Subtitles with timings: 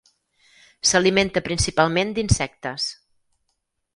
[0.91, 2.87] S'alimenta principalment d'insectes.